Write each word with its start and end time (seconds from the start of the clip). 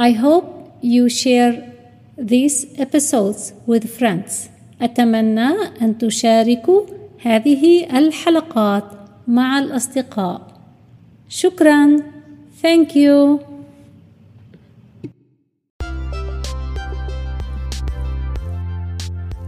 I 0.00 0.12
hope 0.12 0.46
you 0.80 1.08
share 1.08 1.54
these 2.16 2.66
episodes 2.78 3.52
with 3.66 3.84
friends. 3.98 4.48
أتمنى 4.82 5.48
أن 5.82 5.98
تشاركوا 5.98 6.82
هذه 7.22 7.98
الحلقات 7.98 8.84
مع 9.28 9.58
الأصدقاء. 9.58 10.60
شكرا. 11.28 12.02
Thank 12.62 12.94
you. 12.94 13.40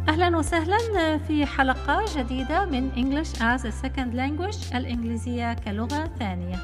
أهلا 0.09 0.37
وسهلا 0.37 1.19
في 1.29 1.47
حلقة 1.47 2.05
جديدة 2.17 2.65
من 2.65 2.91
English 2.97 3.29
as 3.41 3.65
a 3.65 3.73
Second 3.85 4.15
Language 4.15 4.77
الإنجليزية 4.77 5.55
كلغة 5.55 6.11
ثانية 6.19 6.57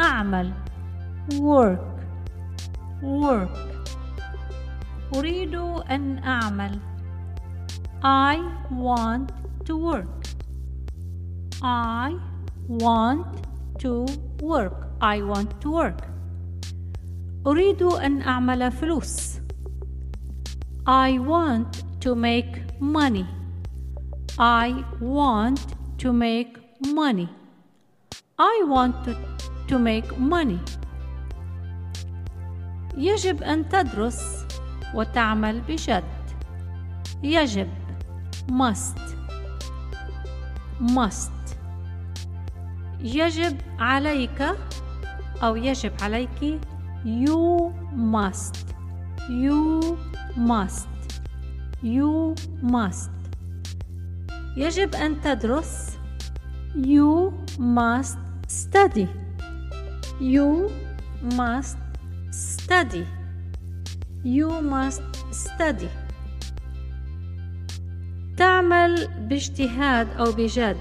أعمل 0.00 0.52
work 1.32 1.97
work 3.01 3.57
أريد 5.15 5.55
أن 5.89 6.17
أعمل 6.23 6.79
I 8.03 8.37
want 8.71 9.31
to 9.65 9.77
work 9.77 10.27
I 11.61 12.15
want 12.67 13.25
to 13.79 14.05
work 14.41 14.87
I 15.01 15.21
want 15.21 15.61
to 15.61 15.71
work 15.71 16.01
أريد 17.47 17.83
أن 17.83 18.21
أعمل 18.21 18.71
فلوس 18.71 19.39
I 20.85 21.17
want 21.17 21.83
to 22.01 22.13
make 22.13 22.79
money. 22.81 23.25
I 24.37 24.83
want 24.99 25.65
to 25.99 26.11
make 26.11 26.57
money. 26.93 27.29
I 28.37 28.63
want 28.65 29.05
to, 29.05 29.15
to 29.69 29.79
make 29.79 30.17
money. 30.17 30.59
يجب 32.98 33.42
أن 33.42 33.68
تدرس 33.68 34.44
وتعمل 34.94 35.60
بجد. 35.60 36.04
يجب 37.22 37.68
must 38.50 38.98
must 40.80 41.30
يجب 43.00 43.56
عليك 43.78 44.42
أو 45.42 45.56
يجب 45.56 45.92
عليك 46.02 46.60
you 47.04 47.72
must 47.94 48.56
you 49.28 49.96
must 50.36 50.88
you 51.82 52.34
must 52.62 53.10
يجب 54.56 54.94
أن 54.94 55.20
تدرس 55.20 55.90
you 56.76 57.32
must 57.58 58.18
study 58.48 59.08
you 60.20 60.70
must 61.36 61.87
study 62.68 63.06
you 64.24 64.50
must 64.60 65.02
study 65.32 65.88
تعمل 68.36 69.08
باجتهاد 69.28 70.08
أو 70.18 70.32
بجد 70.32 70.76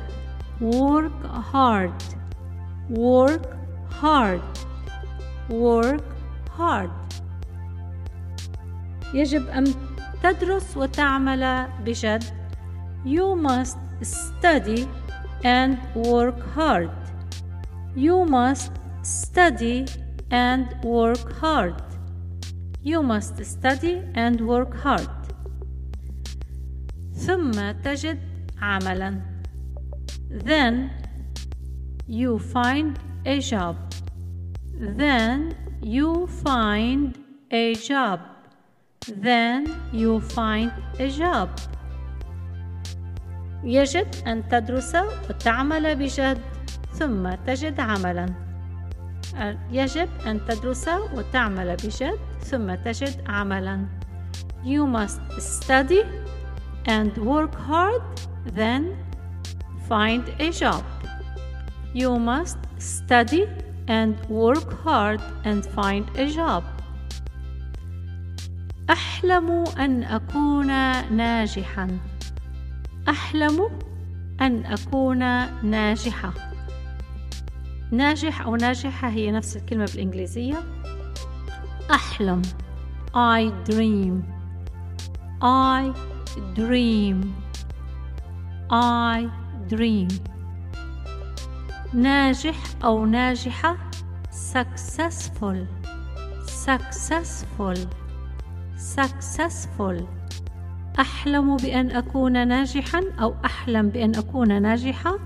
work 0.61 1.25
hard 1.53 2.03
work 2.89 3.47
hard 4.01 4.41
work 5.49 6.03
hard 6.57 6.89
يجب 9.13 9.47
أن 9.47 9.65
تدرس 10.23 10.77
وتعمل 10.77 11.67
بجد 11.85 12.23
You 13.05 13.35
must 13.35 13.77
study 14.01 14.87
and 15.43 15.77
work 15.95 16.39
hard 16.55 16.89
You 17.95 18.25
must 18.25 18.71
study 19.03 19.85
and 20.30 20.66
work 20.82 21.32
hard 21.40 21.82
You 22.82 23.02
must 23.02 23.44
study 23.44 24.02
and 24.14 24.40
work 24.40 24.74
hard 24.74 25.10
ثم 27.14 27.72
تجد 27.84 28.18
عملا 28.62 29.20
Then 30.30 30.90
you 32.08 32.38
find 32.38 32.98
a 33.26 33.40
job 33.40 33.76
Then 34.74 35.54
you 35.82 36.26
find 36.26 37.18
a 37.50 37.74
job 37.74 38.20
then 39.08 39.66
you 39.92 40.20
find 40.20 40.70
a 40.98 41.08
job 41.10 41.48
يجب 43.64 44.06
أن 44.26 44.48
تدرس 44.48 44.96
وتعمل 45.30 45.96
بجد 45.96 46.38
ثم 46.92 47.34
تجد 47.46 47.80
عملا 47.80 48.26
يجب 49.71 50.09
أن 50.27 50.45
تدرس 50.45 50.89
وتعمل 51.13 51.75
بجد 51.75 52.19
ثم 52.39 52.75
تجد 52.75 53.21
عملا 53.27 53.85
You 54.63 54.85
must 54.85 55.21
study 55.39 56.03
and 56.87 57.11
work 57.17 57.55
hard 57.55 58.01
then 58.55 58.83
find 59.89 60.23
a 60.39 60.51
job 60.51 60.83
You 61.93 62.19
must 62.19 62.57
study 62.77 63.47
and 63.87 64.15
work 64.29 64.69
hard 64.83 65.21
and 65.45 65.65
find 65.65 66.05
a 66.17 66.25
job 66.29 66.63
أحلم 68.89 69.63
أن 69.79 70.03
أكون 70.03 70.67
ناجحا 71.11 71.99
أحلم 73.09 73.69
أن 74.41 74.65
أكون 74.65 75.19
ناجحة 75.63 76.46
ناجح 77.91 78.41
أو 78.41 78.55
ناجحة 78.55 79.09
هي 79.09 79.31
نفس 79.31 79.57
الكلمة 79.57 79.85
بالإنجليزية. 79.85 80.63
أحلم. 81.91 82.41
I 83.15 83.51
dream. 83.69 84.23
I 85.41 85.93
dream. 86.55 87.17
I 88.71 89.29
dream. 89.73 90.13
ناجح 91.93 92.55
أو 92.83 93.05
ناجحة. 93.05 93.77
Successful. 94.53 95.57
Successful. 96.65 97.77
Successful. 98.77 100.03
أحلم 100.99 101.57
بأن 101.57 101.91
أكون 101.91 102.47
ناجحا 102.47 103.01
أو 103.21 103.35
أحلم 103.45 103.89
بأن 103.89 104.15
أكون 104.15 104.61
ناجحة. 104.61 105.19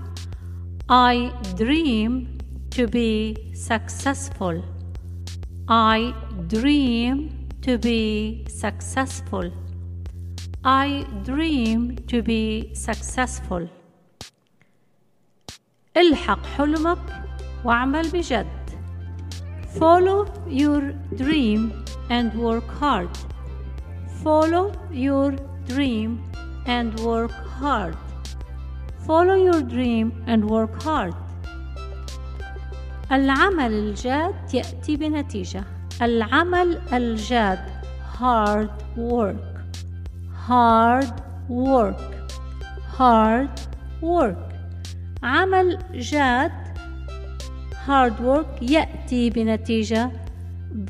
I 0.90 1.32
dream 1.56 2.31
to 2.71 2.87
be 2.87 3.35
successful 3.53 4.63
I 5.67 6.13
dream 6.47 7.49
to 7.61 7.77
be 7.77 8.45
successful 8.49 9.51
I 10.63 11.05
dream 11.23 11.97
to 12.07 12.21
be 12.21 12.71
successful 12.73 13.67
الحق 15.97 16.45
حلمك 16.45 16.99
واعمل 17.65 18.09
بجد 18.09 18.47
Follow 19.79 20.25
your 20.47 20.81
dream 21.15 21.85
and 22.09 22.33
work 22.33 22.67
hard 22.79 23.09
Follow 24.23 24.73
your 24.91 25.31
dream 25.67 26.23
and 26.65 26.99
work 26.99 27.31
hard. 27.31 27.95
Follow 29.05 29.35
your 29.35 29.61
dream 29.61 30.23
and 30.27 30.49
work 30.49 30.81
hard. 30.83 31.13
العمل 33.12 33.72
الجاد 33.72 34.54
يأتي 34.54 34.96
بنتيجة. 34.96 35.64
العمل 36.02 36.78
الجاد 36.92 37.58
hard 38.18 38.70
work. 38.96 39.52
Hard 40.48 41.12
work. 41.48 42.14
Hard 42.98 43.60
work. 44.02 44.54
عمل 45.22 45.78
جاد 45.94 46.52
hard 47.86 48.12
work 48.12 48.62
يأتي 48.62 49.30
بنتيجة 49.30 50.10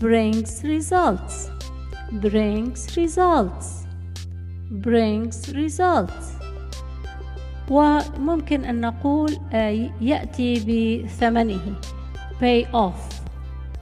brings 0.00 0.62
results. 0.64 1.50
brings 2.22 2.96
results 2.96 3.86
brings 4.70 5.52
results 5.54 6.42
وممكن 7.70 8.64
أن 8.64 8.80
نقول 8.80 9.30
يأتي 10.00 10.54
بثمنه 11.04 11.76
pay 12.42 12.66
off. 12.74 13.22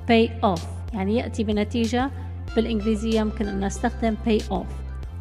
Pay 0.08 0.44
off. 0.44 0.62
يعني 0.92 1.16
يأتي 1.16 1.44
بنتيجة 1.44 2.10
بالإنجليزية 2.56 3.22
ممكن 3.22 3.48
أن 3.48 3.64
نستخدم 3.64 4.16
pay 4.26 4.42
off. 4.42 4.66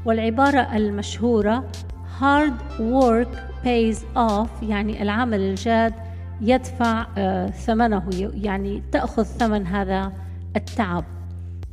والعبارة 0.05 0.75
المشهورة 0.75 1.71
hard 2.19 2.79
work 2.79 3.37
pays 3.63 3.97
off 4.17 4.63
يعني 4.63 5.01
العمل 5.01 5.39
الجاد 5.39 5.93
يدفع 6.41 7.05
ثمنه 7.49 8.09
يعني 8.33 8.83
تأخذ 8.91 9.23
ثمن 9.23 9.67
هذا 9.67 10.13
التعب. 10.55 11.05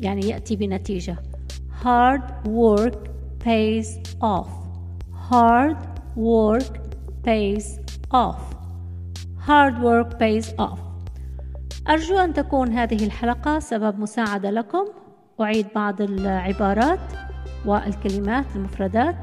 يعني 0.00 0.28
يأتي 0.28 0.56
بنتيجة. 0.56 1.16
Hard 1.84 2.22
work 2.46 2.96
pays 3.44 3.86
off. 4.22 4.50
Hard 5.30 5.76
work 6.16 6.78
pays 7.24 7.80
off. 8.12 8.40
Hard 9.48 9.74
work 9.82 10.18
pays 10.18 10.54
off. 10.58 10.78
أرجو 11.88 12.18
أن 12.18 12.32
تكون 12.34 12.72
هذه 12.72 13.06
الحلقة 13.06 13.58
سبب 13.58 13.98
مساعدة 13.98 14.50
لكم. 14.50 14.84
أعيد 15.40 15.66
بعض 15.74 16.02
العبارات 16.02 17.00
والكلمات 17.66 18.44
المفردات. 18.56 19.16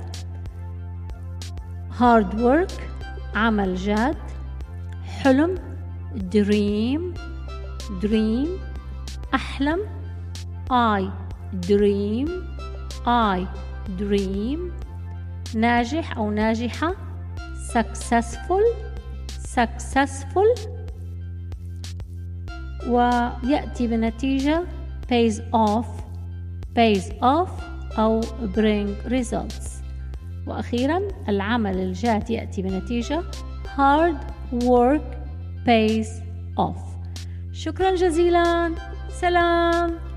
Hard 2.00 2.34
work 2.36 2.82
عمل 3.36 3.76
جاد. 3.76 4.18
حلم 5.24 5.56
dream 6.34 7.20
dream. 8.02 8.48
أحلم 9.34 9.80
I 10.72 11.02
dream 11.68 12.30
I 13.08 13.40
dream. 14.00 14.60
ناجح 15.56 16.18
أو 16.18 16.32
ناجحة 16.32 16.96
successful 17.74 18.64
successful. 19.56 20.83
ويأتي 22.90 23.88
بنتيجة 23.88 24.64
pays 25.12 25.40
off 25.54 25.88
pays 26.76 27.12
off 27.22 27.50
أو 28.00 28.22
bring 28.56 29.12
results. 29.12 29.70
وأخيرا 30.48 31.02
العمل 31.30 31.78
الجاد 31.78 32.30
يأتي 32.30 32.62
بنتيجة 32.62 33.22
hard 33.78 34.18
work 34.64 35.16
pays 35.66 36.08
off. 36.60 36.80
شكرا 37.52 37.96
جزيلا. 37.96 38.76
سلام. 39.10 40.13